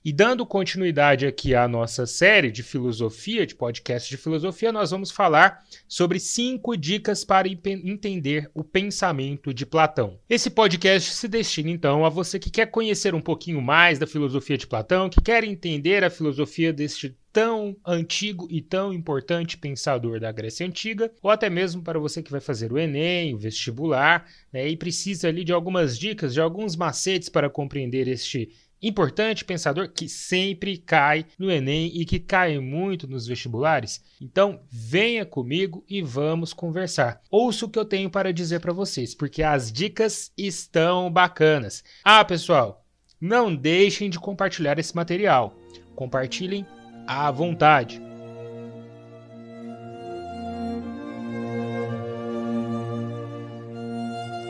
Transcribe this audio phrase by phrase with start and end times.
[0.07, 5.11] E dando continuidade aqui à nossa série de filosofia, de podcast de filosofia, nós vamos
[5.11, 10.17] falar sobre cinco dicas para entender o pensamento de Platão.
[10.29, 14.57] Esse podcast se destina então a você que quer conhecer um pouquinho mais da filosofia
[14.57, 20.31] de Platão, que quer entender a filosofia deste tão antigo e tão importante pensador da
[20.31, 24.67] Grécia Antiga, ou até mesmo para você que vai fazer o Enem, o vestibular, né,
[24.67, 28.49] e precisa ali de algumas dicas, de alguns macetes para compreender este
[28.81, 34.03] importante pensador que sempre cai no Enem e que cai muito nos vestibulares.
[34.21, 37.21] Então, venha comigo e vamos conversar.
[37.29, 41.83] Ouça o que eu tenho para dizer para vocês, porque as dicas estão bacanas.
[42.03, 42.85] Ah, pessoal,
[43.19, 45.57] não deixem de compartilhar esse material.
[45.95, 46.65] Compartilhem
[47.07, 48.01] à vontade.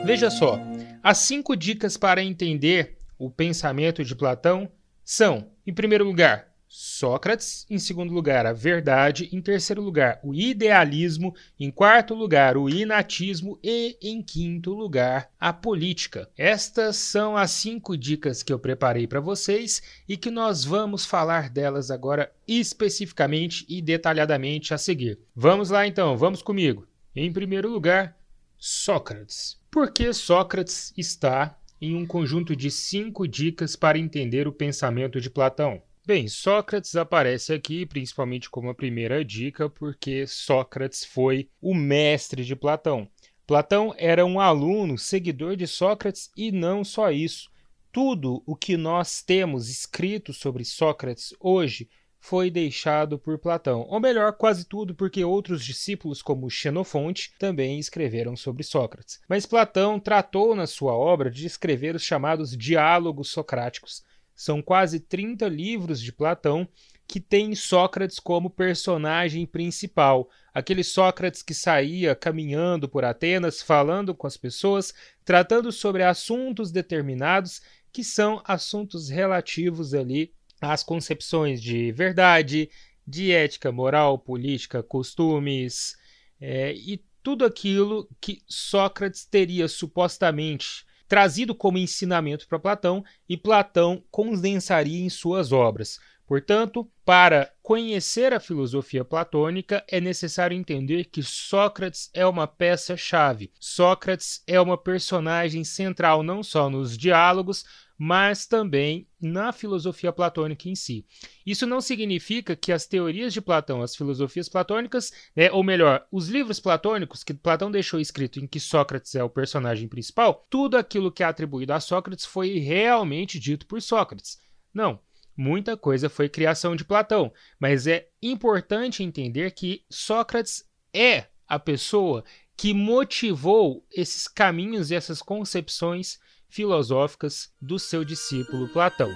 [0.04, 0.58] Veja só,
[1.02, 4.70] as cinco dicas para entender o pensamento de Platão
[5.04, 11.34] são, em primeiro lugar, Sócrates, em segundo lugar, a verdade, em terceiro lugar, o idealismo,
[11.58, 16.28] em quarto lugar, o inatismo e, em quinto lugar, a política.
[16.36, 21.48] Estas são as cinco dicas que eu preparei para vocês e que nós vamos falar
[21.48, 25.18] delas agora especificamente e detalhadamente a seguir.
[25.34, 26.86] Vamos lá então, vamos comigo.
[27.16, 28.14] Em primeiro lugar,
[28.58, 29.58] Sócrates.
[29.70, 35.30] Por que Sócrates está em um conjunto de cinco dicas para entender o pensamento de
[35.30, 35.82] Platão.
[36.06, 42.56] Bem, Sócrates aparece aqui principalmente como a primeira dica, porque Sócrates foi o mestre de
[42.56, 43.06] Platão.
[43.46, 47.50] Platão era um aluno, seguidor de Sócrates, e não só isso.
[47.92, 51.88] Tudo o que nós temos escrito sobre Sócrates hoje
[52.20, 58.36] foi deixado por Platão, ou melhor, quase tudo, porque outros discípulos, como Xenofonte, também escreveram
[58.36, 59.20] sobre Sócrates.
[59.28, 64.04] Mas Platão tratou na sua obra de escrever os chamados diálogos socráticos.
[64.34, 66.68] São quase 30 livros de Platão
[67.06, 74.26] que têm Sócrates como personagem principal, aquele Sócrates que saía caminhando por Atenas, falando com
[74.26, 74.92] as pessoas,
[75.24, 82.70] tratando sobre assuntos determinados que são assuntos relativos ali as concepções de verdade,
[83.06, 85.96] de ética, moral, política, costumes
[86.40, 94.04] é, e tudo aquilo que Sócrates teria supostamente trazido como ensinamento para Platão e Platão
[94.10, 95.98] condensaria em suas obras.
[96.28, 103.50] Portanto, para conhecer a filosofia platônica, é necessário entender que Sócrates é uma peça-chave.
[103.58, 107.64] Sócrates é uma personagem central não só nos diálogos,
[107.96, 111.06] mas também na filosofia platônica em si.
[111.46, 116.28] Isso não significa que as teorias de Platão, as filosofias platônicas, né, ou melhor, os
[116.28, 121.10] livros platônicos que Platão deixou escrito em que Sócrates é o personagem principal, tudo aquilo
[121.10, 124.38] que é atribuído a Sócrates foi realmente dito por Sócrates.
[124.74, 125.00] Não.
[125.40, 132.24] Muita coisa foi criação de Platão, mas é importante entender que Sócrates é a pessoa
[132.56, 136.18] que motivou esses caminhos e essas concepções
[136.48, 139.14] filosóficas do seu discípulo Platão.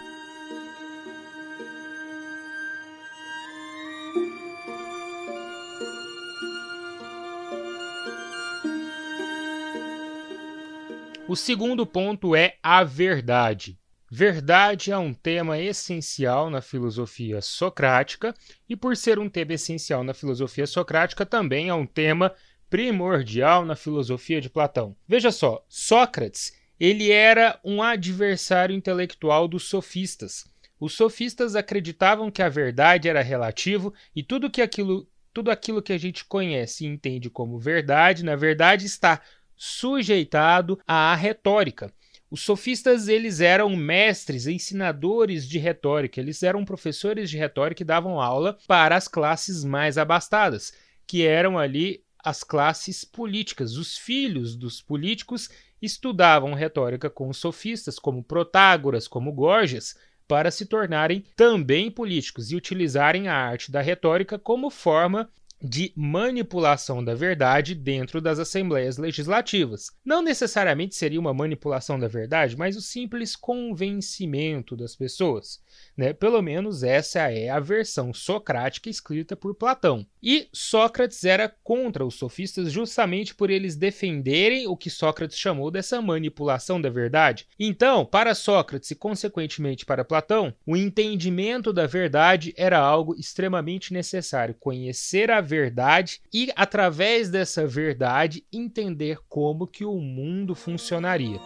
[11.27, 13.82] O segundo ponto é a verdade.
[14.15, 18.35] Verdade é um tema essencial na filosofia socrática,
[18.69, 22.31] e por ser um tema essencial na filosofia socrática, também é um tema
[22.69, 24.95] primordial na filosofia de Platão.
[25.09, 30.45] Veja só, Sócrates ele era um adversário intelectual dos sofistas.
[30.79, 35.95] Os sofistas acreditavam que a verdade era relativo e tudo que aquilo, tudo aquilo que
[35.95, 39.23] a gente conhece e entende como verdade, na verdade está
[39.57, 41.91] sujeitado à retórica.
[42.33, 48.19] Os sofistas eles eram mestres, ensinadores de retórica, eles eram professores de retórica e davam
[48.19, 50.73] aula para as classes mais abastadas,
[51.07, 53.77] que eram ali as classes políticas.
[53.77, 55.51] Os filhos dos políticos
[55.83, 59.95] estudavam retórica com os sofistas, como Protágoras, como Gorgias,
[60.27, 65.29] para se tornarem também políticos e utilizarem a arte da retórica como forma
[65.63, 69.91] de manipulação da verdade dentro das assembleias legislativas.
[70.05, 75.61] Não necessariamente seria uma manipulação da verdade, mas o simples convencimento das pessoas.
[75.97, 76.13] Né?
[76.13, 80.07] Pelo menos essa é a versão socrática escrita por Platão.
[80.23, 86.01] E Sócrates era contra os sofistas justamente por eles defenderem o que Sócrates chamou dessa
[86.01, 87.47] manipulação da verdade.
[87.59, 94.57] Então, para Sócrates e consequentemente para Platão, o entendimento da verdade era algo extremamente necessário.
[94.59, 101.39] Conhecer a verdade e através dessa verdade entender como que o mundo funcionaria.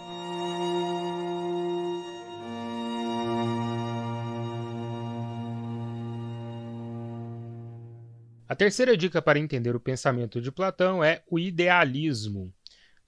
[8.48, 12.54] A terceira dica para entender o pensamento de Platão é o idealismo.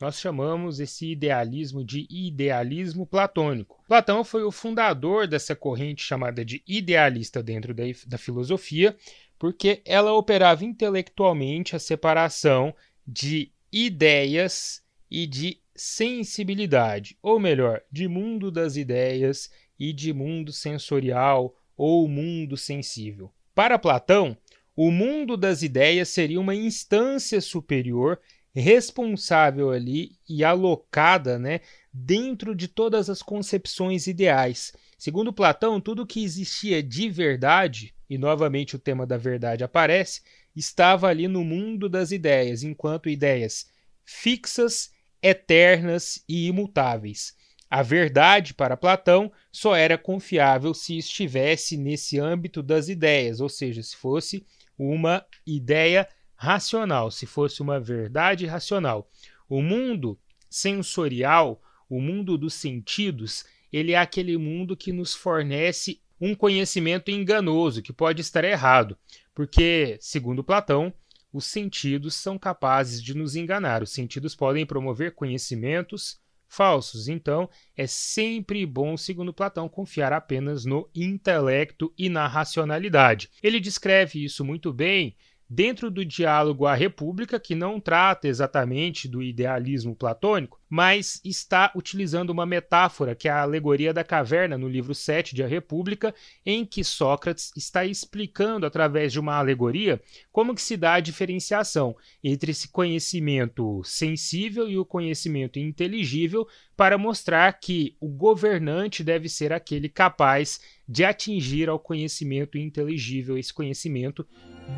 [0.01, 3.83] Nós chamamos esse idealismo de idealismo platônico.
[3.87, 8.97] Platão foi o fundador dessa corrente chamada de idealista dentro da, da filosofia,
[9.39, 12.75] porque ela operava intelectualmente a separação
[13.07, 21.55] de ideias e de sensibilidade, ou melhor, de mundo das ideias e de mundo sensorial
[21.77, 23.33] ou mundo sensível.
[23.55, 24.37] Para Platão,
[24.75, 28.21] o mundo das ideias seria uma instância superior
[28.55, 31.61] responsável ali e alocada, né,
[31.93, 34.73] dentro de todas as concepções ideais.
[34.97, 40.23] Segundo Platão, tudo que existia de verdade, e novamente o tema da verdade aparece,
[40.55, 43.71] estava ali no mundo das ideias, enquanto ideias
[44.05, 44.91] fixas,
[45.23, 47.37] eternas e imutáveis.
[47.71, 53.83] A verdade, para Platão, só era confiável se estivesse nesse âmbito das ideias, ou seja,
[53.83, 54.47] se fosse
[54.79, 59.11] uma ideia racional, se fosse uma verdade racional.
[59.49, 60.19] O mundo
[60.49, 61.61] sensorial,
[61.91, 67.93] o mundo dos sentidos, ele é aquele mundo que nos fornece um conhecimento enganoso, que
[67.93, 68.97] pode estar errado,
[69.35, 70.93] porque, segundo Platão,
[71.33, 73.83] os sentidos são capazes de nos enganar.
[73.83, 76.19] Os sentidos podem promover conhecimentos
[76.49, 77.07] falsos.
[77.09, 83.31] Então, é sempre bom, segundo Platão, confiar apenas no intelecto e na racionalidade.
[83.43, 85.15] Ele descreve isso muito bem
[85.49, 92.31] dentro do diálogo à República, que não trata exatamente do idealismo platônico, mas está utilizando
[92.31, 96.15] uma metáfora, que é a alegoria da caverna, no livro 7 de A República,
[96.45, 100.01] em que Sócrates está explicando, através de uma alegoria,
[100.31, 106.47] como que se dá a diferenciação entre esse conhecimento sensível e o conhecimento inteligível,
[106.77, 113.53] para mostrar que o governante deve ser aquele capaz de atingir ao conhecimento inteligível, esse
[113.53, 114.27] conhecimento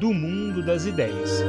[0.01, 1.41] do mundo das ideias.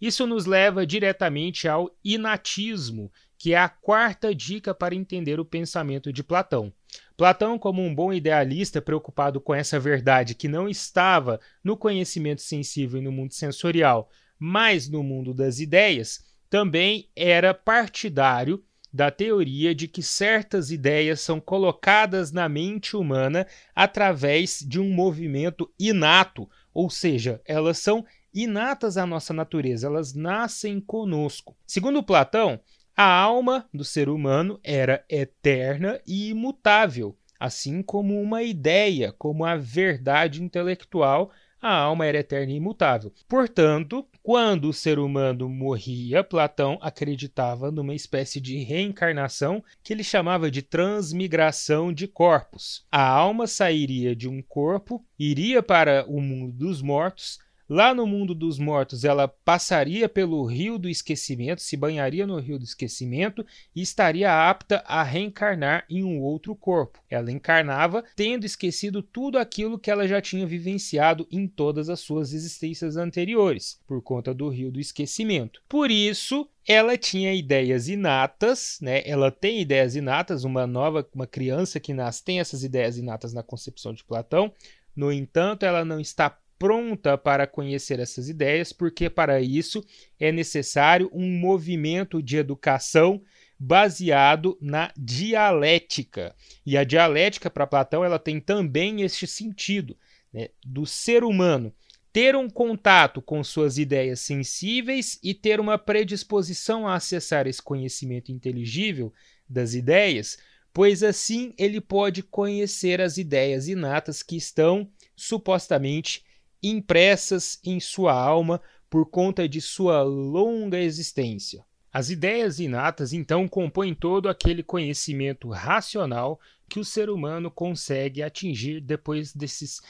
[0.00, 6.12] Isso nos leva diretamente ao inatismo, que é a quarta dica para entender o pensamento
[6.12, 6.72] de Platão.
[7.18, 13.00] Platão, como um bom idealista preocupado com essa verdade que não estava no conhecimento sensível
[13.00, 18.62] e no mundo sensorial, mas no mundo das ideias, também era partidário
[18.92, 25.68] da teoria de que certas ideias são colocadas na mente humana através de um movimento
[25.76, 31.56] inato, ou seja, elas são inatas à nossa natureza, elas nascem conosco.
[31.66, 32.60] Segundo Platão,
[33.00, 39.54] a alma do ser humano era eterna e imutável, assim como uma ideia, como a
[39.54, 43.12] verdade intelectual a alma era eterna e imutável.
[43.28, 50.50] Portanto, quando o ser humano morria, Platão acreditava numa espécie de reencarnação que ele chamava
[50.50, 52.84] de transmigração de corpos.
[52.90, 57.38] A alma sairia de um corpo, iria para o mundo dos mortos,
[57.68, 62.58] Lá no mundo dos mortos, ela passaria pelo rio do esquecimento, se banharia no rio
[62.58, 63.44] do esquecimento
[63.76, 66.98] e estaria apta a reencarnar em um outro corpo.
[67.10, 72.32] Ela encarnava tendo esquecido tudo aquilo que ela já tinha vivenciado em todas as suas
[72.32, 75.60] existências anteriores, por conta do rio do esquecimento.
[75.68, 79.02] Por isso, ela tinha ideias inatas, né?
[79.04, 83.42] Ela tem ideias inatas, uma nova, uma criança que nasce tem essas ideias inatas na
[83.42, 84.50] concepção de Platão.
[84.96, 89.84] No entanto, ela não está pronta para conhecer essas ideias, porque para isso
[90.18, 93.22] é necessário um movimento de educação
[93.58, 96.34] baseado na dialética.
[96.64, 99.96] E a dialética para Platão ela tem também este sentido
[100.32, 101.72] né, do ser humano
[102.12, 108.32] ter um contato com suas ideias sensíveis e ter uma predisposição a acessar esse conhecimento
[108.32, 109.12] inteligível
[109.48, 110.38] das ideias
[110.78, 116.22] pois assim ele pode conhecer as ideias inatas que estão supostamente
[116.62, 118.60] impressas em sua alma
[118.90, 121.64] por conta de sua longa existência.
[121.92, 126.38] As ideias inatas então compõem todo aquele conhecimento racional
[126.68, 129.80] que o ser humano consegue atingir depois desses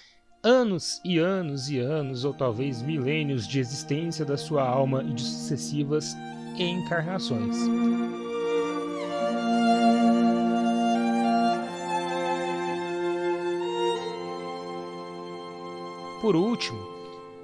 [0.43, 5.23] anos e anos e anos, ou talvez milênios de existência da sua alma e de
[5.23, 6.17] sucessivas
[6.57, 7.57] encarnações.
[16.21, 16.81] Por último,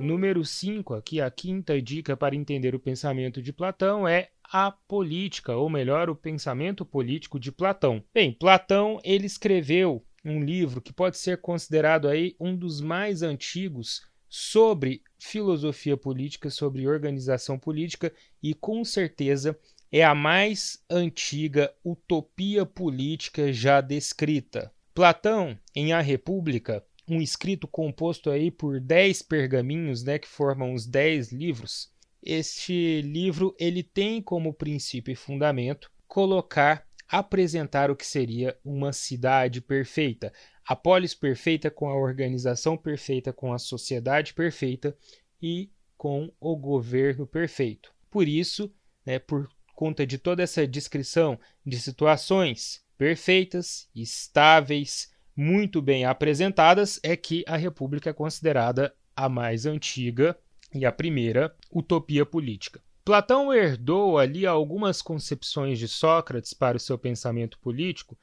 [0.01, 5.55] número 5, aqui a quinta dica para entender o pensamento de Platão é a política,
[5.55, 8.03] ou melhor, o pensamento político de Platão.
[8.13, 14.03] Bem, Platão ele escreveu um livro que pode ser considerado aí um dos mais antigos
[14.29, 18.13] sobre filosofia política, sobre organização política
[18.43, 19.57] e com certeza
[19.93, 24.73] é a mais antiga utopia política já descrita.
[24.93, 30.87] Platão, em A República, um escrito composto aí por dez pergaminhos, né, que formam os
[30.87, 31.93] dez livros.
[32.23, 39.61] Este livro ele tem como princípio e fundamento colocar apresentar o que seria uma cidade
[39.61, 40.33] perfeita,
[40.67, 44.97] a polis perfeita com a organização perfeita, com a sociedade perfeita
[45.41, 47.93] e com o governo perfeito.
[48.11, 48.73] Por isso,
[49.05, 57.17] né, por conta de toda essa descrição de situações perfeitas, estáveis, muito bem apresentadas, é
[57.17, 60.37] que a República é considerada a mais antiga
[60.75, 62.81] e a primeira utopia política.
[63.05, 68.17] Platão herdou ali algumas concepções de Sócrates para o seu pensamento político,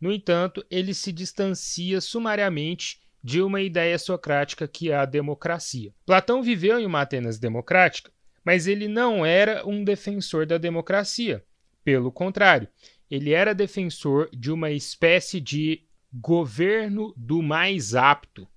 [0.00, 5.92] no entanto, ele se distancia sumariamente de uma ideia socrática que é a democracia.
[6.06, 8.12] Platão viveu em uma Atenas democrática,
[8.44, 11.44] mas ele não era um defensor da democracia.
[11.82, 12.68] Pelo contrário,
[13.10, 18.48] ele era defensor de uma espécie de governo do mais apto,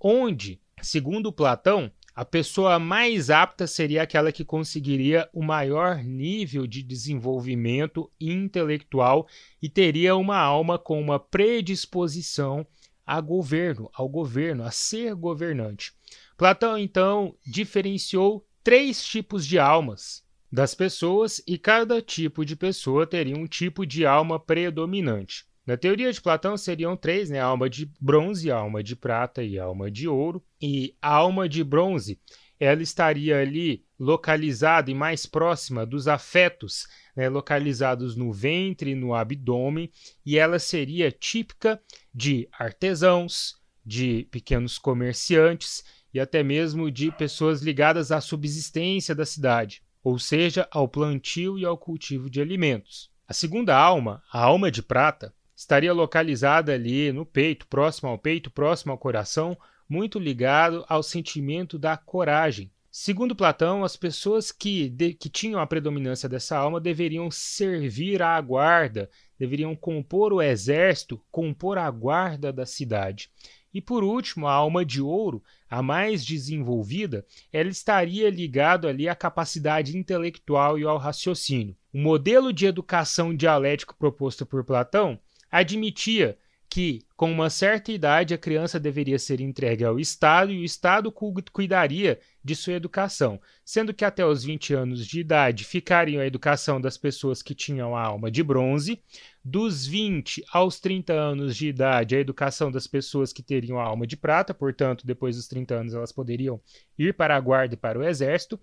[0.00, 6.82] onde, segundo Platão, a pessoa mais apta seria aquela que conseguiria o maior nível de
[6.82, 9.26] desenvolvimento intelectual
[9.60, 12.64] e teria uma alma com uma predisposição
[13.04, 15.92] a governo, ao governo, a ser governante.
[16.36, 23.36] Platão então diferenciou três tipos de almas das pessoas e cada tipo de pessoa teria
[23.36, 25.44] um tipo de alma predominante.
[25.66, 27.40] Na teoria de Platão seriam três, né?
[27.40, 30.44] Alma de bronze, alma de prata e alma de ouro.
[30.60, 32.20] E a alma de bronze,
[32.60, 37.30] ela estaria ali localizada e mais próxima dos afetos, né?
[37.30, 39.90] localizados no ventre no abdômen,
[40.24, 41.80] e ela seria típica
[42.12, 43.54] de artesãos,
[43.84, 50.68] de pequenos comerciantes e até mesmo de pessoas ligadas à subsistência da cidade, ou seja,
[50.70, 53.10] ao plantio e ao cultivo de alimentos.
[53.26, 58.50] A segunda alma, a alma de prata, estaria localizada ali no peito, próximo ao peito,
[58.50, 59.56] próximo ao coração,
[59.88, 62.70] muito ligado ao sentimento da coragem.
[62.90, 68.40] Segundo Platão, as pessoas que, de, que tinham a predominância dessa alma deveriam servir à
[68.40, 73.30] guarda, deveriam compor o exército, compor a guarda da cidade.
[73.72, 79.14] E por último, a alma de ouro, a mais desenvolvida, ela estaria ligada ali à
[79.16, 81.74] capacidade intelectual e ao raciocínio.
[81.92, 85.18] O modelo de educação dialético proposto por Platão
[85.58, 86.36] admitia
[86.68, 91.12] que, com uma certa idade, a criança deveria ser entregue ao Estado e o Estado
[91.12, 96.26] cu cuidaria de sua educação, sendo que até os 20 anos de idade ficariam a
[96.26, 99.00] educação das pessoas que tinham a alma de bronze,
[99.44, 104.04] dos 20 aos 30 anos de idade, a educação das pessoas que teriam a alma
[104.04, 106.60] de prata, portanto, depois dos 30 anos elas poderiam
[106.98, 108.58] ir para a guarda e para o exército,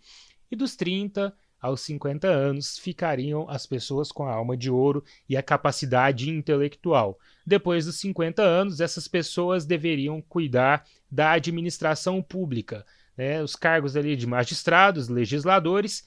[0.52, 5.38] e dos 30 aos 50 anos ficariam as pessoas com a alma de ouro e
[5.38, 7.20] a capacidade intelectual.
[7.46, 14.16] Depois dos 50 anos, essas pessoas deveriam cuidar da administração pública, né, os cargos ali
[14.16, 16.04] de magistrados, legisladores,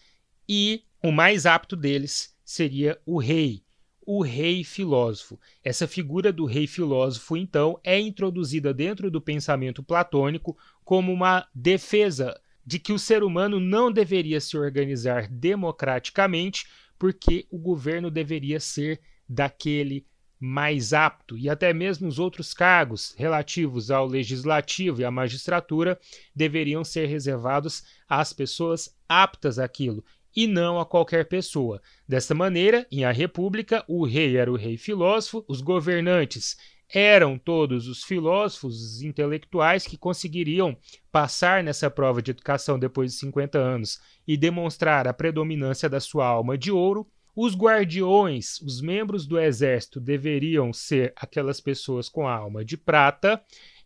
[0.49, 3.63] e o mais apto deles seria o rei,
[4.07, 5.39] o rei filósofo.
[5.63, 12.39] Essa figura do rei filósofo, então, é introduzida dentro do pensamento platônico como uma defesa
[12.67, 16.67] de que o ser humano não deveria se organizar democraticamente,
[16.99, 20.07] porque o governo deveria ser daquele
[20.41, 25.99] mais apto, e até mesmo os outros cargos relativos ao legislativo e à magistratura
[26.35, 30.05] deveriam ser reservados às pessoas aptas àquilo,
[30.37, 31.81] e não a qualquer pessoa.
[32.07, 36.57] Desta maneira, em A República, o rei era o rei filósofo, os governantes
[36.93, 40.77] eram todos os filósofos, os intelectuais que conseguiriam
[41.11, 46.27] passar nessa prova de educação depois de 50 anos e demonstrar a predominância da sua
[46.27, 47.07] alma de ouro.
[47.37, 53.43] Os guardiões, os membros do exército, deveriam ser aquelas pessoas com a alma de prata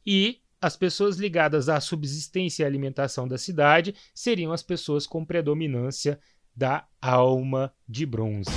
[0.06, 6.18] e as pessoas ligadas à subsistência e alimentação da cidade seriam as pessoas com predominância
[6.54, 8.50] da alma de bronze.